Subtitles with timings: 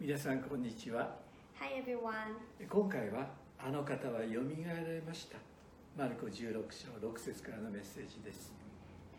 [0.00, 1.16] 皆さんこんにちは
[1.58, 2.36] Hi everyone.
[2.68, 5.38] 今回はあの方はよみがえられました
[5.96, 8.52] マルコ16章6節からのメッセージです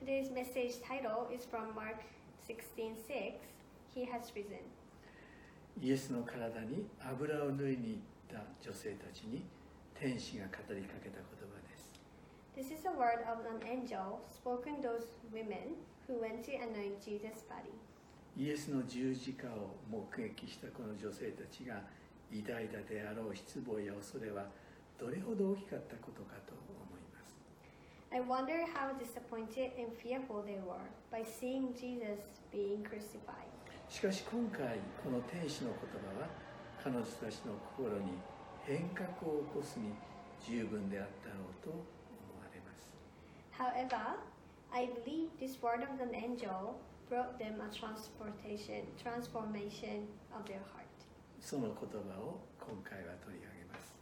[0.04, 1.98] Today's message title is from Mark
[2.48, 3.34] 16:6.
[3.96, 4.62] He has risen.
[5.82, 9.44] イエスの体に油を塗りに行った女性たちに
[9.96, 11.92] 天使が語りかけた言葉です
[12.56, 15.74] This is a word of an angel spoken to those women
[16.08, 17.74] who went to anoint Jesus' body.
[18.38, 21.82] イエスの十字架を目撃したこの女性たちが
[22.30, 24.46] 偉大だであろう失望や恐れは
[25.02, 27.34] どれほど大きかったことかと思います
[28.14, 32.22] I wonder how disappointed and fearful they were by seeing Jesus
[32.54, 33.50] being crucified.
[33.90, 36.30] しかし今回この天使の言葉は
[36.84, 38.22] 彼女たちの心に
[38.62, 39.98] 変革を起こすに
[40.46, 41.82] 十分であったろうと思
[42.38, 42.94] われます
[43.58, 44.22] However,
[44.72, 46.78] I believe this word of an angel
[47.10, 50.88] brought them a transportation, transformation of their heart.
[51.40, 53.96] その言葉を今回は取り上げます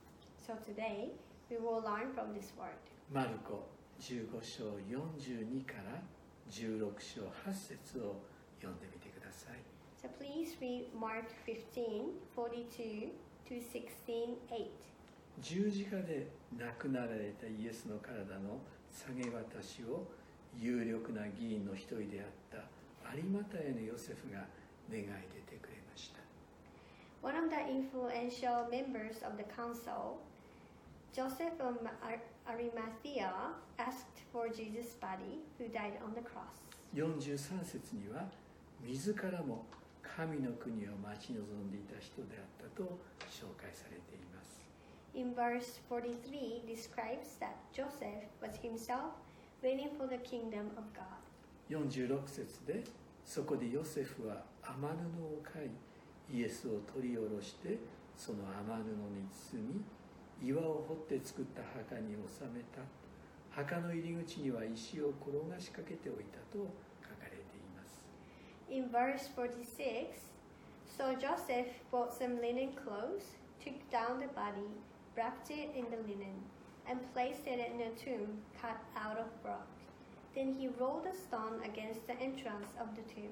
[0.47, 1.12] So today,
[1.50, 2.73] we will learn from this word.
[3.12, 3.67] マルコ
[4.00, 6.02] 15章42から
[6.50, 8.22] 16章8節を
[8.59, 9.59] 読んでみてください
[10.02, 13.09] So please read Mark 15, 42
[13.47, 14.67] to 16, 8.
[15.42, 18.59] 十字架で亡くなられたイエスの体の
[18.92, 20.08] 下げ渡しを
[20.58, 22.75] 有力な議員の一人であった
[23.16, 24.45] 有馬太へのヨセフが
[24.89, 26.19] 願い出てくれました
[27.22, 30.19] One of the influential members of the council,
[31.13, 33.31] Joseph of Ar- Arimathea,
[33.77, 36.61] asked for Jesus' body, who died on the cross.
[36.94, 38.25] 43節には
[38.85, 39.66] 自らも
[40.03, 42.83] 神の国を待ち望んでいた人であったと
[43.29, 44.61] 紹介されています
[45.16, 49.16] In verse 43, describes that Joseph was himself
[49.63, 51.05] waiting for the kingdom of God.
[51.69, 52.83] 46節で
[53.26, 55.70] そこでヨセフは雨布を買い
[56.31, 57.80] イエスを取り下ろして
[58.16, 59.62] その雨布に包
[60.42, 62.86] み岩を掘って作った墓に収めた
[63.50, 66.69] 墓の入り口には石を転がしかけておいたと
[67.02, 68.06] 書かれています
[68.69, 70.08] In verse 46,
[70.97, 74.69] so Joseph bought some linen clothes, took down the body,
[75.16, 76.35] wrapped it in the linen,
[76.90, 79.75] and placed it in a tomb cut out of rock.
[80.34, 83.31] Then he rolled a stone against the entrance of the tomb.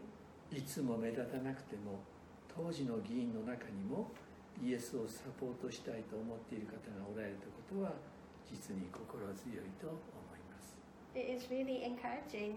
[0.50, 2.00] いつも目立たなくても
[2.49, 4.11] 当時の議員の中にも
[4.65, 7.93] イエスをサポートしたいと思っている方がおられたことは
[8.50, 9.94] 実に心強いと思
[10.34, 10.75] います
[11.15, 12.56] It is really encouraging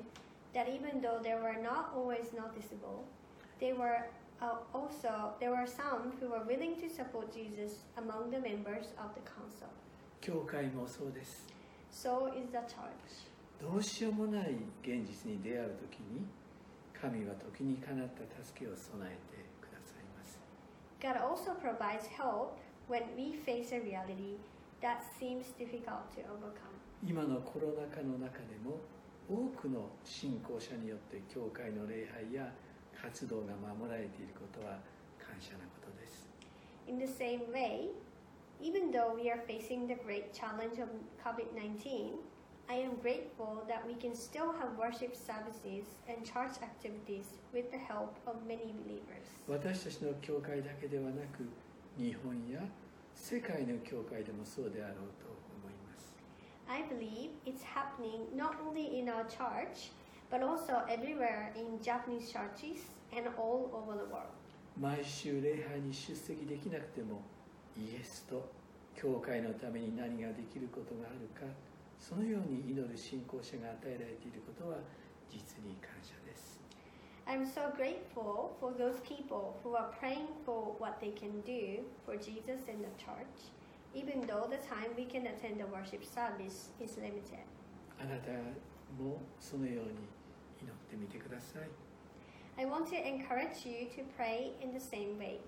[0.53, 3.05] that even though they were not always noticeable,
[3.59, 4.07] they were
[4.41, 9.13] uh, also there were some who were willing to support Jesus among the members of
[9.13, 9.67] the council.
[10.21, 11.47] 教会もそうです
[11.91, 13.27] So is the church.
[13.60, 16.26] どうしようもない現実に出会う時に
[16.92, 20.38] 神は時にかなった助けを備えてくださいます
[21.00, 22.56] God also provides help
[22.88, 24.36] when we face a reality
[24.80, 26.76] that seems difficult to overcome.
[27.06, 28.80] 今のコロナ禍の中でも
[29.28, 32.52] 多くの信仰者によって教会の礼拝や
[33.00, 34.78] 活動が守られていることは
[35.18, 36.26] 感謝なことです
[36.88, 37.90] In the same way,
[38.62, 40.88] even though we are facing the great challenge of
[41.24, 42.14] COVID 19,
[42.69, 47.77] I am grateful that we can still have worship services and church activities with the
[47.77, 49.27] help of many believers.
[49.47, 51.43] 私たちの教会だけではなく
[51.97, 52.61] 日本や
[53.13, 55.27] 世界の教会でもそうであろうと
[55.59, 56.15] 思います
[56.69, 59.91] I believe it's happening not only in our church,
[60.31, 64.31] but also everywhere in Japanese churches and all over the world.
[64.79, 67.21] 毎週礼拝に出席できなくても
[67.77, 68.49] イエスと
[68.95, 71.45] 教会のために何ができることがあるか
[71.98, 74.78] そのように祈る信仰者が与えられていることは
[75.30, 76.60] 実に感謝です
[77.26, 82.16] I'm so grateful for those people who are praying for what they can do for
[82.16, 83.50] Jesus and the church,
[83.94, 87.42] even though the time we can attend the worship service is limited.
[87.98, 88.30] あなた
[89.02, 90.06] もそのように
[90.62, 91.68] 祈ってみてください
[92.58, 95.40] I want to encourage you to pray in the same way.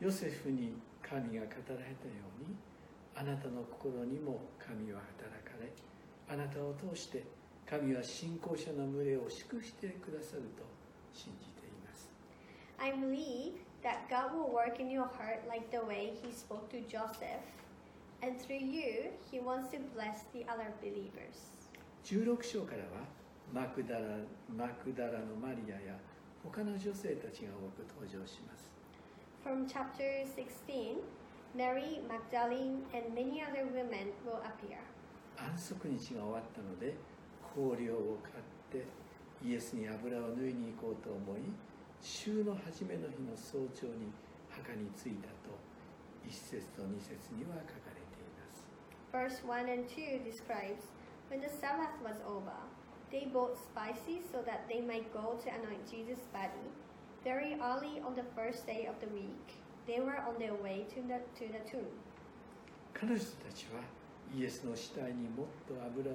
[0.00, 0.72] ヨセフに
[1.02, 2.56] 神が語られたように
[3.14, 5.70] あなたの心にも神は働かれ
[6.28, 7.24] あなたを通して
[7.68, 10.62] 神は信仰者の群れを祝してくださると
[11.12, 12.10] 信じています
[12.78, 16.80] I believe that God will work in your heart like the way He spoke to
[16.88, 17.42] Joseph,
[18.22, 21.38] and through you, He wants to bless the other believers.
[22.04, 23.06] 16章からは
[23.52, 24.18] マクダラ
[24.56, 25.96] マクダラのマリアや
[26.44, 28.70] 他の女性たちが多く登場します
[29.44, 30.98] From chapter 16,
[31.54, 34.78] Mary Magdalene and many other women will appear.
[35.36, 36.96] 安息日が終わったので
[37.54, 38.84] 香料を買って
[39.44, 41.40] イエスに油を塗りに行こうと思い
[42.00, 44.12] 週の初めの日の早朝に
[44.48, 45.52] 墓に着いたと
[46.24, 48.64] 1節と2節には書かれています
[49.12, 50.88] Verse 1 and 2 describes
[51.30, 52.54] when the Sabbath was over,
[53.10, 56.66] they bought spices so that they might go to anoint Jesus' body.
[57.24, 61.02] Very early on the first day of the week, they were on their way to
[61.02, 61.90] the, to the tomb.
[62.94, 63.82] 彼女たちは
[64.34, 66.14] イエスの死体にもっと油を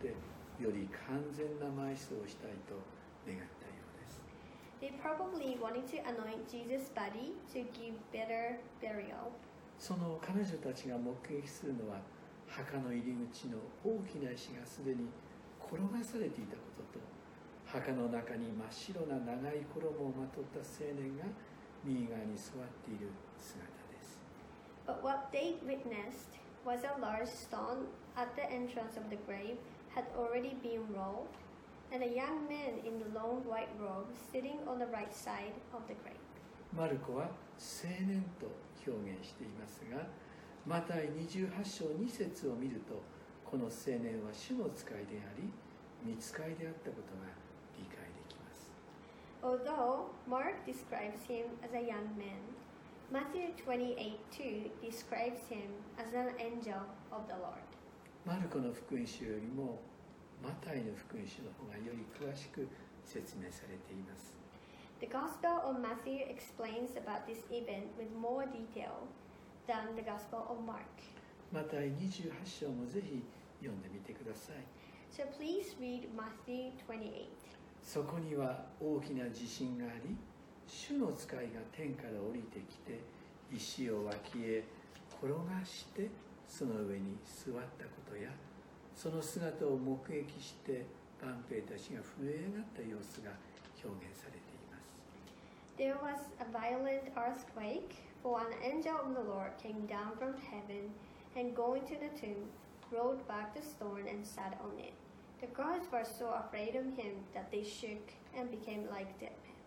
[0.00, 0.14] 塗って
[0.62, 2.74] より完全な埋葬をしたいと
[3.26, 4.20] 願ったようです
[4.80, 9.32] They probably wanted to anoint Jesus' body to give better burial.
[9.78, 11.98] その彼女たちが目撃するのは
[12.48, 15.06] 墓の入り口の大きな石がすでに
[15.62, 16.62] 転がされていたこ
[16.92, 17.04] とと
[17.66, 21.24] 墓の中に真っ白な長い衣をまとった青年が
[21.84, 23.62] 右側に座っている姿
[23.92, 24.18] です
[24.86, 29.56] But what they witnessed was a large stone at the entrance of the grave
[29.94, 31.28] had already been rolled,
[31.92, 35.82] and a young man in a long white robe sitting on the right side of
[35.88, 36.16] the grave.
[36.76, 38.46] マルコは青年と
[38.86, 40.06] 表現していますが
[40.66, 43.00] マタイ28章2節を見ると
[43.44, 45.48] この青年は主の使いであり
[46.04, 47.32] 見使いであったことが
[47.78, 48.70] 理解できます
[49.42, 52.36] Although Mark describes him as a young man,
[53.11, 56.81] Matthew 28 2 describes him as an angel
[57.11, 57.61] of the Lord.
[58.25, 59.79] マルコの福音書よりも
[60.41, 62.67] マタイの福音書の方がより詳しく
[63.05, 64.33] 説明されています
[64.99, 69.07] The Gospel of Matthew explains about this event with more detail
[69.67, 70.79] than the Gospel of Mark.
[71.51, 73.23] マタイ28章もぜひ
[73.59, 74.63] 読んでみてください
[75.11, 77.27] So please read Matthew 28.
[77.83, 80.15] そこには大きな地震があり
[80.68, 83.00] 主の使いが天から降りてきて
[83.50, 84.62] 石を脇へ
[85.18, 86.08] 転がして
[86.46, 88.28] その上に座ったことや
[88.94, 90.84] その姿を目撃して
[91.22, 93.32] 万兵たちが震え上がった様子が
[93.82, 94.92] 表現されています
[95.78, 100.90] There was a violent earthquake, for an angel of the Lord came down from heaven
[101.36, 102.50] and going to the tomb,
[102.90, 104.92] rolled back the stone and sat on it.
[105.40, 108.02] The guards were so afraid of him that they shook
[108.36, 109.57] and became like dead men.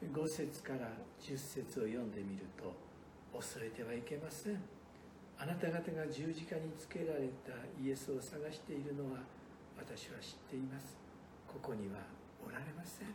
[0.00, 0.88] 5節から
[1.20, 2.72] 10節を読んでみると
[3.36, 4.60] 恐れてはいけません
[5.38, 7.52] あなた方が十字架につけられた
[7.82, 9.20] イエスを探しているのは
[9.76, 10.96] 私は知っています
[11.46, 12.00] ここには
[12.46, 13.08] おられません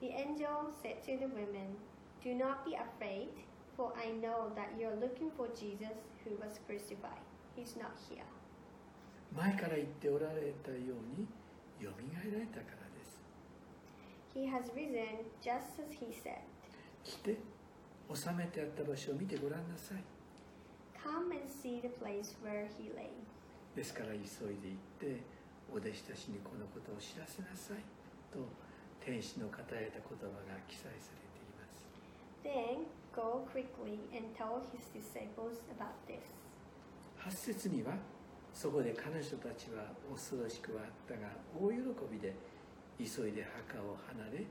[0.00, 1.74] The angel said to the women,
[2.22, 3.34] Do not be afraid,
[3.76, 7.18] for I know that you are looking for Jesus who was crucified.
[7.56, 8.22] He's not here.
[9.34, 11.26] 前から言っておられたように
[11.84, 12.77] よみがえられたから
[14.34, 16.38] He has risen just as he said.
[17.04, 17.36] 来て
[18.14, 20.02] 収めてあった場所を見てごらんなさい
[21.02, 23.10] Come and see the place where he lay.
[23.74, 25.22] ですから急いで行って
[25.72, 27.82] お弟子たちにこのことを知らせなさい
[28.32, 28.40] と
[29.04, 31.86] 天使の語られた言葉が記載されています
[32.44, 36.20] Then go quickly and tell his disciples about this.
[37.24, 37.94] 8節には
[38.54, 41.78] そこで彼女たちは恐ろしくはあったが大喜
[42.10, 42.34] びで
[42.98, 44.46] 急いで墓を離れ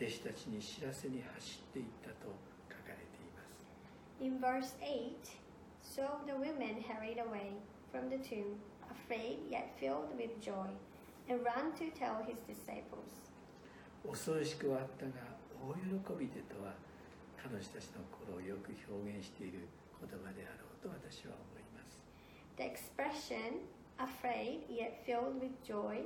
[0.00, 2.32] 弟子たちに知らせに走っていったと
[2.68, 3.68] 書かれています
[4.20, 5.12] In verse 8,
[5.82, 7.52] so the women hurried away
[7.92, 8.56] from the tomb,
[8.90, 10.70] afraid yet filled with joy,
[11.28, 13.30] and ran to tell his disciples.
[14.02, 15.12] 恐ろしくはあったが
[15.62, 16.74] 大喜びでとは
[17.38, 19.68] 彼女たちの心をよく表現している
[20.00, 22.02] 言葉であろうと私は思います
[22.56, 23.62] The expression,
[23.98, 26.02] afraid yet filled with joy,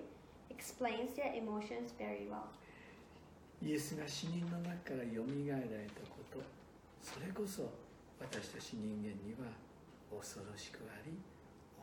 [0.50, 2.48] explains their emotions very well.
[3.62, 6.42] イエスが死人の中からよみがえられたこと
[7.02, 7.72] それこそ
[8.20, 9.48] 私たち人間には
[10.12, 11.16] 恐ろしくあり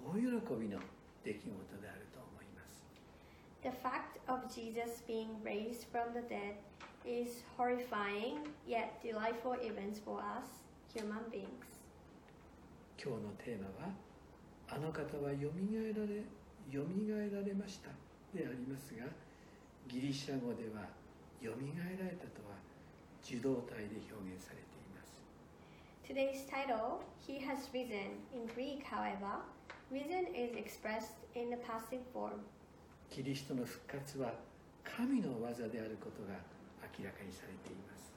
[0.06, 0.80] 大喜びの
[1.24, 2.86] 出来事であると思います
[3.64, 6.62] The fact of Jesus being raised from the dead
[7.06, 10.62] is horrifying yet delightful events for us,
[10.94, 11.48] human beings.
[13.04, 13.94] 今日のテーマは
[14.70, 16.24] 「あの方はよみがえられ
[16.72, 17.90] よみがえられました」
[18.34, 19.06] でありますが
[19.88, 20.90] ギリシャ語では
[21.42, 22.58] 「よみがえられた」とは
[23.24, 25.22] 受動体で表現されています
[26.04, 29.40] Today's title, He Has Risen, in Greek, however,
[29.92, 32.42] risen is expressed in the passive form.
[33.10, 34.34] キリストの復活は
[34.84, 36.34] 神の技であることが
[37.00, 38.12] 明らかにされています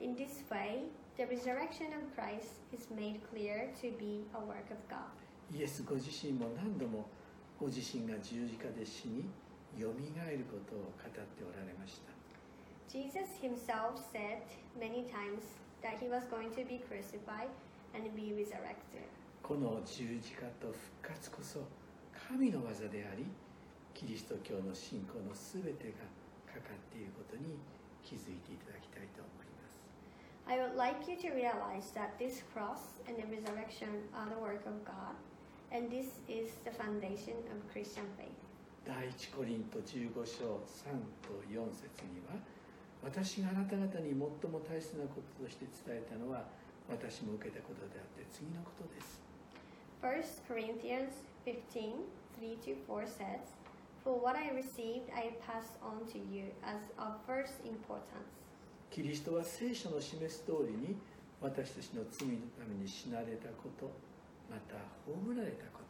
[0.00, 4.76] In this way, the resurrection of Christ is made clear to be a work of
[4.88, 5.08] God.
[5.52, 7.06] イエスご自身も何度も
[7.58, 9.24] ご自身が十字架で死に
[9.78, 12.10] よみがえることを語っておられました
[12.90, 14.42] Jesus himself said
[14.78, 15.44] many times
[15.82, 17.48] that he was going to be crucified
[17.94, 19.06] and be resurrected.
[19.42, 20.68] この十字架と
[21.02, 21.60] 復活こそ
[22.28, 23.26] 神の技であり
[23.94, 26.06] キリスト教の信仰のすべてが
[26.52, 27.58] かかっていることに
[28.02, 29.78] 気づいていただきたいと思います
[30.46, 34.66] I would like you to realize that this cross and the resurrection are the work
[34.66, 35.14] of God,
[35.70, 38.34] and this is the foundation of Christian faith.
[38.86, 42.36] 第一コリント15章3と4節には
[43.02, 46.44] 私があなた方に最も大切なこととして伝えたのは
[46.88, 49.20] 私も受けたことであって次のことです
[50.02, 53.52] 1 Corinthians 15 3 to 4 says,
[54.02, 58.24] For what I received I pass on to you as of first importance.
[58.90, 60.96] キリストは聖書の示す通りに
[61.40, 63.92] 私たちの罪のために死なれたこと
[64.50, 64.74] また
[65.06, 65.80] 葬られたこ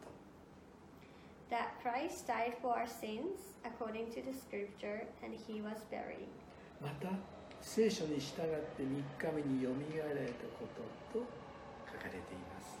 [1.50, 6.28] That Christ died for our sins according to the scripture, and he was buried.
[6.80, 7.08] また
[7.60, 10.66] 聖書に従って3日目によみがえられたこ
[11.12, 11.24] とと
[11.90, 12.20] 書かれてい
[12.52, 12.76] ます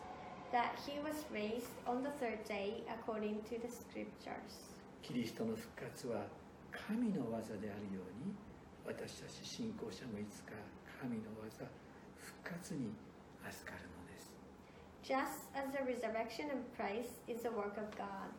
[0.52, 4.74] That he was raised on the third day according to the scriptures.
[5.02, 6.26] キリストの復活は
[6.70, 8.34] 神の技であるように
[8.86, 10.52] 私たち信仰者もいつか
[11.00, 11.64] 神の技
[12.18, 12.90] 復活に
[13.46, 14.30] 預かるのです
[15.02, 18.30] Just as the resurrection of Christ is the work of God,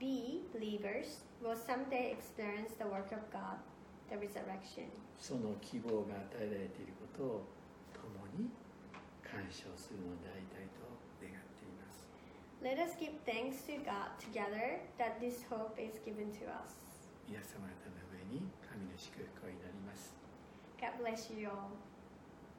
[0.00, 3.58] we, believers, will someday experience the work of God,
[4.10, 4.90] the resurrection.
[5.18, 7.46] その希望が与えられていることを
[7.94, 8.50] 共に
[9.22, 10.84] 感謝をするのでありたいと
[11.22, 12.04] 願っています
[12.60, 16.74] Let us give thanks to God together that this hope is given to us.
[17.28, 20.12] 皆様方の上に神の祝福を祈ります
[20.78, 21.72] God bless you all.